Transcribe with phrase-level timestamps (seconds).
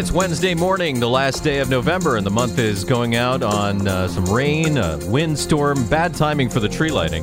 [0.00, 3.86] It's Wednesday morning, the last day of November, and the month is going out on
[3.86, 7.22] uh, some rain, a windstorm, bad timing for the tree lighting.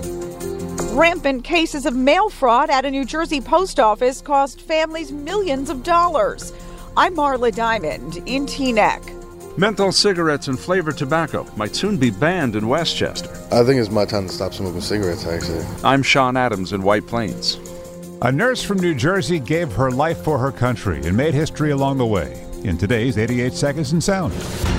[0.95, 5.81] Rampant cases of mail fraud at a New Jersey post office cost families millions of
[5.81, 6.53] dollars.
[6.95, 9.57] I'm Marla Diamond in Teaneck.
[9.57, 13.31] Menthol cigarettes and flavored tobacco might soon be banned in Westchester.
[13.51, 15.65] I think it's my time to stop smoking cigarettes, actually.
[15.83, 17.55] I'm Sean Adams in White Plains.
[18.21, 21.97] A nurse from New Jersey gave her life for her country and made history along
[21.97, 24.76] the way in today's 88 Seconds in Sound.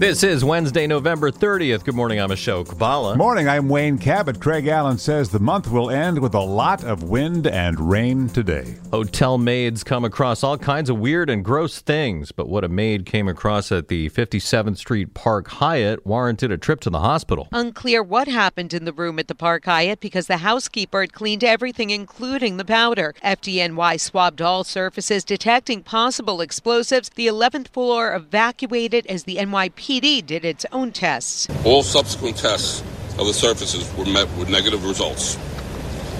[0.00, 1.84] This is Wednesday, November 30th.
[1.84, 3.18] Good morning, I'm Ashok Bhalla.
[3.18, 4.40] Morning, I'm Wayne Cabot.
[4.40, 8.78] Craig Allen says the month will end with a lot of wind and rain today.
[8.90, 13.04] Hotel maids come across all kinds of weird and gross things, but what a maid
[13.04, 17.48] came across at the 57th Street Park Hyatt warranted a trip to the hospital.
[17.52, 21.44] Unclear what happened in the room at the Park Hyatt because the housekeeper had cleaned
[21.44, 23.14] everything, including the powder.
[23.22, 27.10] FDNY swabbed all surfaces, detecting possible explosives.
[27.10, 31.48] The 11th floor evacuated as the NYP PD did its own tests.
[31.64, 32.80] All subsequent tests
[33.18, 35.36] of the surfaces were met with negative results.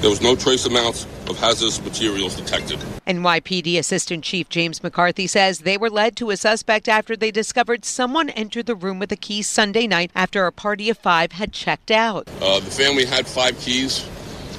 [0.01, 2.81] There was no trace amounts of hazardous materials detected.
[3.07, 7.85] NYPD Assistant Chief James McCarthy says they were led to a suspect after they discovered
[7.85, 11.53] someone entered the room with a key Sunday night after a party of five had
[11.53, 12.27] checked out.
[12.43, 14.05] Uh, the family had five keys,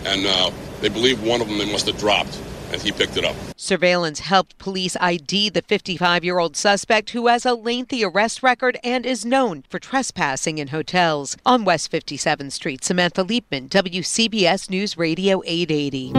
[0.05, 2.39] and uh, they believe one of them they must have dropped
[2.71, 3.35] and he picked it up.
[3.55, 8.77] Surveillance helped police ID the 55 year old suspect who has a lengthy arrest record
[8.83, 11.37] and is known for trespassing in hotels.
[11.45, 16.13] On West 57th Street, Samantha Liebman, WCBS News Radio 880.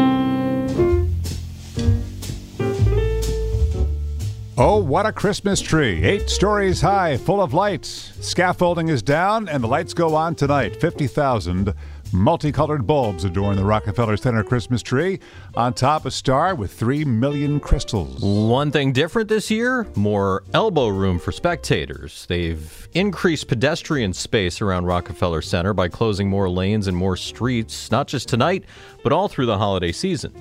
[4.59, 6.05] Oh, what a Christmas tree.
[6.05, 8.13] Eight stories high, full of lights.
[8.21, 10.77] Scaffolding is down, and the lights go on tonight.
[10.77, 11.73] 50,000
[12.15, 15.19] Multicolored bulbs adorn the Rockefeller Center Christmas tree.
[15.55, 18.21] On top, a star with three million crystals.
[18.21, 22.27] One thing different this year more elbow room for spectators.
[22.27, 28.09] They've increased pedestrian space around Rockefeller Center by closing more lanes and more streets, not
[28.09, 28.65] just tonight,
[29.03, 30.35] but all through the holiday season.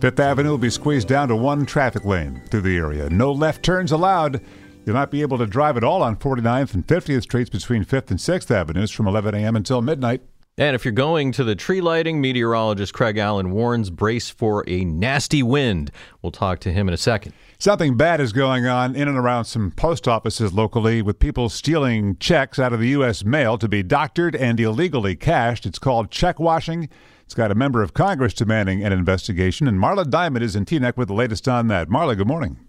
[0.00, 3.10] Fifth Avenue will be squeezed down to one traffic lane through the area.
[3.10, 4.40] No left turns allowed.
[4.86, 8.10] You'll not be able to drive at all on 49th and 50th Streets between 5th
[8.10, 9.56] and 6th Avenues from 11 a.m.
[9.56, 10.22] until midnight.
[10.58, 14.84] And if you're going to the tree lighting, meteorologist Craig Allen warns brace for a
[14.84, 15.90] nasty wind.
[16.20, 17.32] We'll talk to him in a second.
[17.58, 22.18] Something bad is going on in and around some post offices locally with people stealing
[22.18, 23.24] checks out of the U.S.
[23.24, 25.64] mail to be doctored and illegally cashed.
[25.64, 26.90] It's called check washing.
[27.24, 30.98] It's got a member of Congress demanding an investigation, and Marla Diamond is in Teaneck
[30.98, 31.88] with the latest on that.
[31.88, 32.61] Marla, good morning.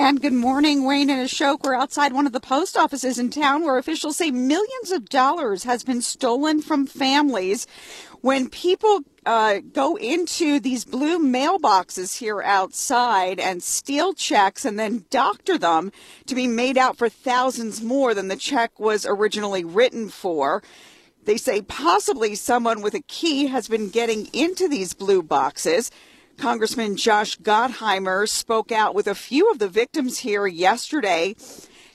[0.00, 1.64] And good morning, Wayne and Ashok.
[1.64, 5.64] We're outside one of the post offices in town where officials say millions of dollars
[5.64, 7.66] has been stolen from families
[8.20, 15.04] when people uh, go into these blue mailboxes here outside and steal checks and then
[15.10, 15.90] doctor them
[16.26, 20.62] to be made out for thousands more than the check was originally written for.
[21.24, 25.90] They say possibly someone with a key has been getting into these blue boxes.
[26.38, 31.34] Congressman Josh Gottheimer spoke out with a few of the victims here yesterday.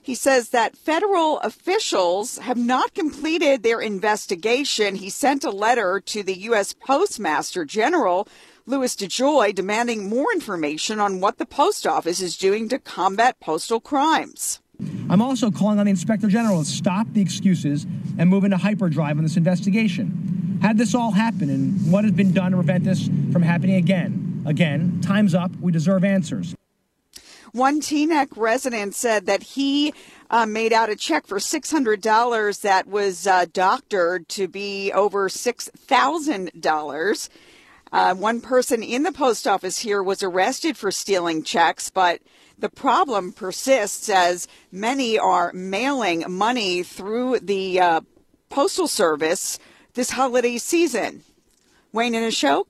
[0.01, 4.95] He says that federal officials have not completed their investigation.
[4.95, 6.73] He sent a letter to the U.S.
[6.73, 8.27] Postmaster General,
[8.65, 13.79] Louis DeJoy, demanding more information on what the post office is doing to combat postal
[13.79, 14.59] crimes.
[15.09, 17.85] I'm also calling on the Inspector General to stop the excuses
[18.17, 20.59] and move into hyperdrive on this investigation.
[20.61, 24.22] Had this all happen, and what has been done to prevent this from happening again?
[24.45, 25.51] Again, time's up.
[25.61, 26.55] We deserve answers.
[27.53, 29.93] One Teaneck resident said that he
[30.29, 37.29] uh, made out a check for $600 that was uh, doctored to be over $6,000.
[37.91, 42.21] Uh, one person in the post office here was arrested for stealing checks, but
[42.57, 48.01] the problem persists as many are mailing money through the uh,
[48.49, 49.59] postal service
[49.93, 51.21] this holiday season.
[51.91, 52.65] Wayne and Ashok?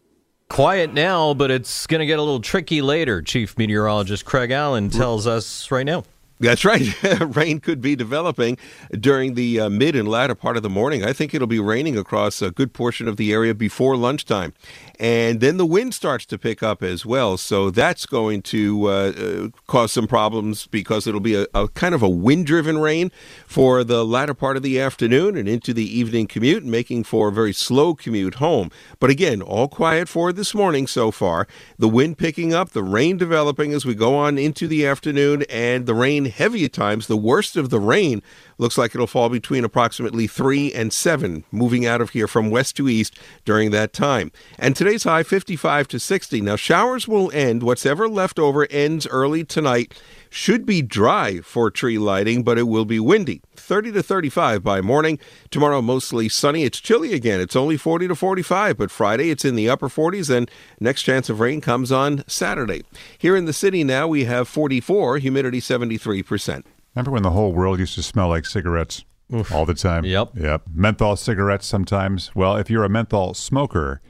[0.50, 4.90] Quiet now, but it's going to get a little tricky later, Chief Meteorologist Craig Allen
[4.90, 6.04] tells us right now.
[6.44, 6.94] That's right.
[7.36, 8.58] Rain could be developing
[8.92, 11.04] during the uh, mid and latter part of the morning.
[11.04, 14.54] I think it'll be raining across a good portion of the area before lunchtime.
[15.00, 17.38] And then the wind starts to pick up as well.
[17.38, 21.96] So that's going to uh, uh, cause some problems because it'll be a, a kind
[21.96, 23.12] of a wind driven rain
[23.48, 27.32] for the latter part of the afternoon and into the evening commute, making for a
[27.32, 28.70] very slow commute home.
[29.00, 31.48] But again, all quiet for this morning so far.
[31.78, 35.86] The wind picking up, the rain developing as we go on into the afternoon, and
[35.86, 37.08] the rain heavy at times.
[37.08, 38.22] The worst of the rain
[38.58, 42.76] looks like it'll fall between approximately 3 and 7, moving out of here from west
[42.78, 44.32] to east during that time.
[44.60, 46.42] And today's high 55 to 60.
[46.42, 47.64] Now, showers will end.
[47.64, 49.94] What's ever left over ends early tonight.
[50.30, 53.42] Should be dry for tree lighting, but it will be windy.
[53.56, 55.20] 30 to 35 by morning.
[55.52, 56.64] Tomorrow, mostly sunny.
[56.64, 57.40] It's chilly again.
[57.40, 61.30] It's only 40 to 45, but Friday it's in the upper 40s, and next chance
[61.30, 62.84] of rain comes on Saturday.
[63.18, 66.64] Here in the city now, we have 44, humidity 73%.
[66.96, 69.04] Remember when the whole world used to smell like cigarettes
[69.34, 69.52] Oof.
[69.52, 70.06] all the time?
[70.06, 70.32] Yep.
[70.36, 70.64] Yep.
[70.74, 72.32] Menthol cigarettes sometimes.
[72.36, 74.02] Well, if you're a menthol smoker,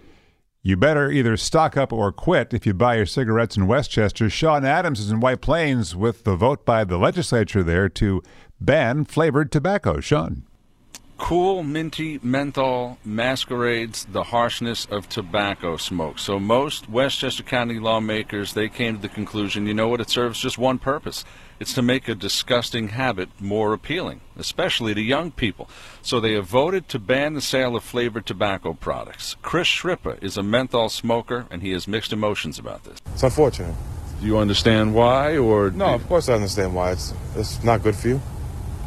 [0.66, 4.30] you better either stock up or quit if you buy your cigarettes in Westchester.
[4.30, 8.24] Sean Adams is in White Plains with the vote by the legislature there to
[8.63, 10.00] ban flavored tobacco.
[10.00, 10.44] Sean.
[11.18, 16.19] Cool, minty menthol masquerades the harshness of tobacco smoke.
[16.19, 20.39] So most Westchester County lawmakers, they came to the conclusion, you know what, it serves
[20.39, 21.24] just one purpose.
[21.60, 25.69] It's to make a disgusting habit more appealing, especially to young people.
[26.01, 29.38] So they have voted to ban the sale of flavored tobacco products.
[29.42, 32.98] Chris Shrippa is a menthol smoker, and he has mixed emotions about this.
[33.13, 33.75] It's unfortunate.
[34.19, 36.92] Do you understand why, or No, of course I understand why.
[36.92, 38.21] It's it's not good for you.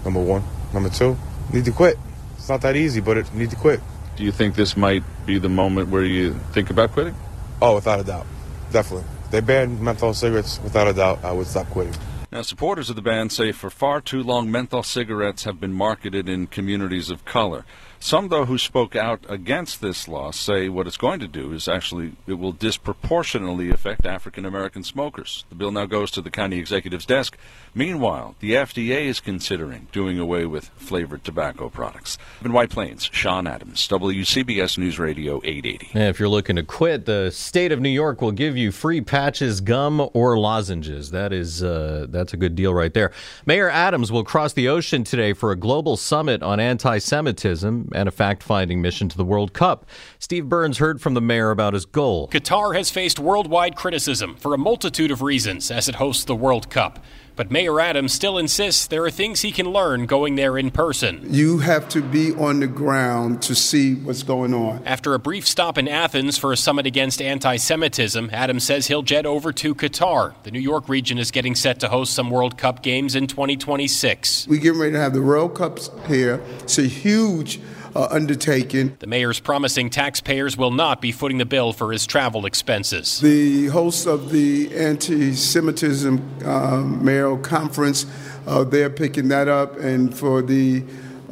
[0.07, 0.45] Number one.
[0.73, 1.19] Number two,
[1.53, 1.99] need to quit.
[2.37, 3.81] It's not that easy, but it, need to quit.
[4.17, 7.17] do you think this might be the moment where you think about quitting?
[7.61, 8.27] Oh, without a doubt.
[8.71, 9.09] Definitely.
[9.25, 11.95] If they banned menthol cigarettes, without a doubt, I would stop quitting.
[12.31, 16.29] Now, supporters of the ban say for far too long menthol cigarettes have been marketed
[16.29, 17.65] in communities of color.
[17.99, 21.67] Some, though, who spoke out against this law say what it's going to do is
[21.67, 25.45] actually it will disproportionately affect African American smokers.
[25.49, 27.37] The bill now goes to the county executive's desk.
[27.75, 32.17] Meanwhile, the FDA is considering doing away with flavored tobacco products.
[32.45, 35.91] In White Plains, Sean Adams, WCBS News Radio 880.
[35.95, 39.01] And if you're looking to quit, the state of New York will give you free
[39.01, 41.11] patches, gum, or lozenges.
[41.11, 43.13] That is uh, that's a good deal right there.
[43.47, 48.13] Mayor Adams will cross the ocean today for a global summit on anti-Semitism and a
[48.13, 49.87] fact-finding mission to the World Cup.
[50.19, 52.29] Steve Burns heard from the mayor about his goal.
[52.29, 56.71] Qatar has faced worldwide criticism for a multitude of reasons as it hosts the World
[56.71, 57.03] Cup.
[57.37, 61.21] But Mayor Adams still insists there are things he can learn going there in person.
[61.29, 64.83] You have to be on the ground to see what's going on.
[64.87, 69.03] After a brief stop in Athens for a summit against anti Semitism, Adams says he'll
[69.03, 70.33] jet over to Qatar.
[70.45, 74.49] The New York region is getting set to host some World Cup games in 2026.
[74.49, 76.41] We're getting ready to have the World Cups here.
[76.61, 77.61] It's a huge
[77.97, 78.97] uh, undertaking.
[78.99, 83.21] The mayor's promising taxpayers will not be footing the bill for his travel expenses.
[83.21, 88.07] The host of the anti Semitism uh, mayoral conference,
[88.47, 90.85] uh, they're picking that up, and for the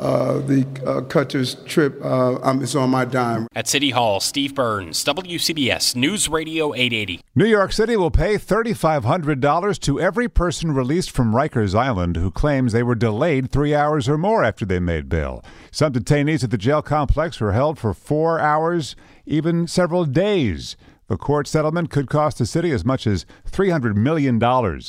[0.05, 3.49] uh, the uh, Qatar's trip, uh, um, it's on my dime.
[3.55, 7.23] At City Hall, Steve Burns, WCBS News Radio 880.
[7.35, 12.73] New York City will pay $3,500 to every person released from Rikers Island who claims
[12.73, 15.43] they were delayed three hours or more after they made bail.
[15.71, 20.77] Some detainees at the jail complex were held for four hours, even several days.
[21.09, 24.37] The court settlement could cost the city as much as $300 million,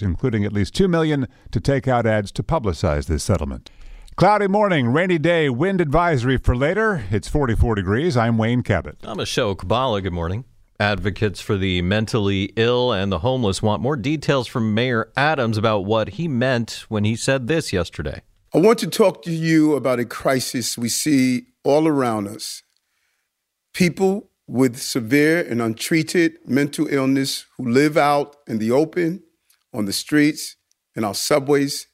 [0.02, 3.70] including at least $2 million to take out ads to publicize this settlement.
[4.18, 7.04] Cloudy morning, rainy day, wind advisory for later.
[7.12, 8.16] It's 44 degrees.
[8.16, 8.96] I'm Wayne Cabot.
[9.04, 10.02] I'm Ashok Bhalla.
[10.02, 10.46] Good morning.
[10.80, 15.80] Advocates for the mentally ill and the homeless want more details from Mayor Adams about
[15.80, 18.22] what he meant when he said this yesterday.
[18.54, 22.64] I want to talk to you about a crisis we see all around us.
[23.74, 29.24] People with severe and untreated mental illness who live out in the open,
[29.74, 30.56] on the streets,
[30.96, 31.88] in our subways,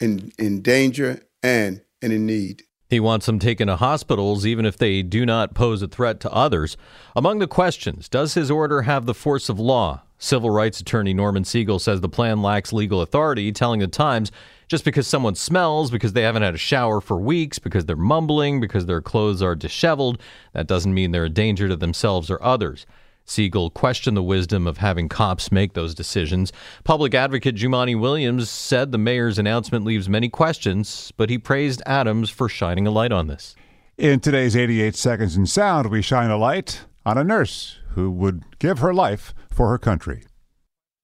[0.00, 2.62] in, in danger and, and in need.
[2.88, 6.32] He wants them taken to hospitals even if they do not pose a threat to
[6.32, 6.76] others.
[7.14, 10.02] Among the questions, does his order have the force of law?
[10.18, 14.32] Civil rights attorney Norman Siegel says the plan lacks legal authority, telling the Times
[14.68, 18.60] just because someone smells, because they haven't had a shower for weeks, because they're mumbling,
[18.60, 20.20] because their clothes are disheveled,
[20.52, 22.84] that doesn't mean they're a danger to themselves or others.
[23.28, 26.52] Siegel questioned the wisdom of having cops make those decisions.
[26.84, 32.30] Public advocate Jumaane Williams said the mayor's announcement leaves many questions, but he praised Adams
[32.30, 33.54] for shining a light on this.
[33.98, 38.44] In today's 88 Seconds in Sound, we shine a light on a nurse who would
[38.58, 40.24] give her life for her country.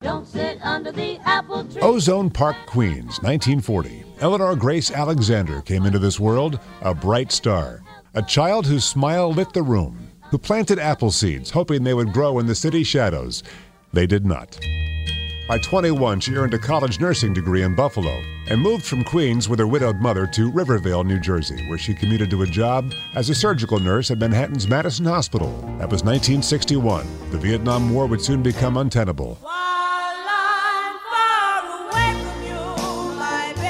[0.00, 1.80] Don't sit under the apple tree.
[1.82, 4.04] Ozone Park, Queens, 1940.
[4.20, 7.82] Eleanor Grace Alexander came into this world a bright star,
[8.14, 10.03] a child whose smile lit the room,
[10.34, 13.44] who planted apple seeds hoping they would grow in the city shadows.
[13.92, 14.58] They did not.
[15.46, 19.60] By 21, she earned a college nursing degree in Buffalo and moved from Queens with
[19.60, 23.34] her widowed mother to Rivervale, New Jersey, where she commuted to a job as a
[23.36, 25.52] surgical nurse at Manhattan's Madison Hospital.
[25.78, 27.06] That was 1961.
[27.30, 29.38] The Vietnam War would soon become untenable.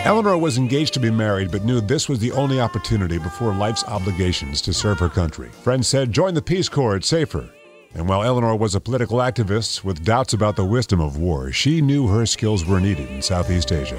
[0.05, 3.85] Eleanor was engaged to be married, but knew this was the only opportunity before life's
[3.85, 5.49] obligations to serve her country.
[5.63, 7.49] Friends said, Join the Peace Corps, it's safer.
[7.95, 11.81] And while Eleanor was a political activist with doubts about the wisdom of war, she
[11.81, 13.99] knew her skills were needed in Southeast Asia.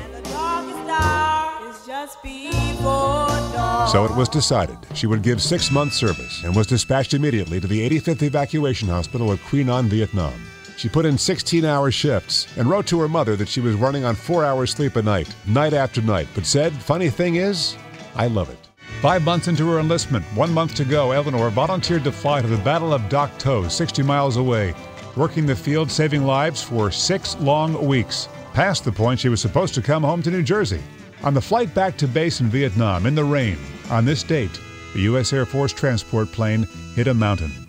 [3.91, 7.65] So it was decided she would give six months service and was dispatched immediately to
[7.65, 10.33] the 85th Evacuation Hospital at Quy Nhon, Vietnam.
[10.77, 14.03] She put in 16 hour shifts and wrote to her mother that she was running
[14.03, 17.77] on four hours sleep a night, night after night, but said, Funny thing is,
[18.15, 18.59] I love it.
[19.01, 22.57] Five months into her enlistment, one month to go, Eleanor volunteered to fly to the
[22.57, 24.73] Battle of Dak To, 60 miles away,
[25.15, 29.73] working the field, saving lives for six long weeks, past the point she was supposed
[29.75, 30.81] to come home to New Jersey.
[31.23, 33.57] On the flight back to base in Vietnam, in the rain,
[33.89, 34.59] on this date,
[34.93, 35.33] the U.S.
[35.33, 37.64] Air Force transport plane hit a mountain.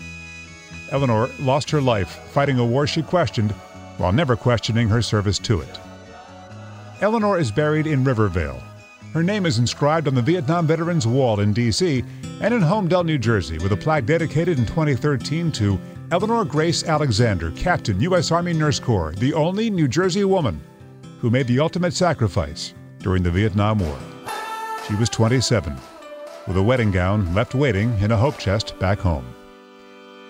[0.91, 3.53] Eleanor lost her life fighting a war she questioned
[3.99, 5.81] while never questioning her service to it.
[7.01, 8.63] Eleanor is buried in Rivervale.
[9.13, 12.05] Her name is inscribed on the Vietnam Veterans Wall in D.C.
[12.41, 15.79] and in Holmdel, New Jersey, with a plaque dedicated in 2013 to
[16.11, 18.31] Eleanor Grace Alexander, Captain, U.S.
[18.31, 20.61] Army Nurse Corps, the only New Jersey woman
[21.21, 23.99] who made the ultimate sacrifice during the Vietnam War.
[24.87, 25.77] She was 27,
[26.47, 29.25] with a wedding gown left waiting in a hope chest back home.